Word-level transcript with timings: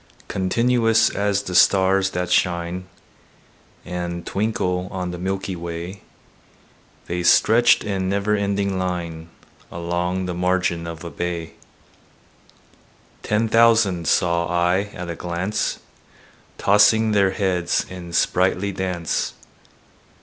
Continuous 0.27 1.11
as 1.11 1.43
the 1.43 1.53
stars 1.53 2.09
that 2.09 2.31
shine 2.31 2.87
And 3.85 4.25
twinkle 4.25 4.87
on 4.89 5.11
the 5.11 5.19
milky 5.19 5.55
way, 5.55 6.01
The 7.05 7.23
stretched 7.23 7.83
in 7.83 8.09
never 8.09 8.35
ending 8.35 8.79
line 8.79 9.29
Along 9.71 10.25
the 10.25 10.33
margin 10.33 10.87
of 10.87 11.03
a 11.03 11.11
bay: 11.11 11.51
Ten 13.21 13.47
thousand 13.47 14.07
saw 14.07 14.47
I 14.47 14.89
at 14.95 15.07
a 15.07 15.15
glance, 15.15 15.77
Tossing 16.57 17.11
their 17.11 17.29
heads 17.29 17.85
in 17.87 18.11
sprightly 18.11 18.71
dance. 18.71 19.35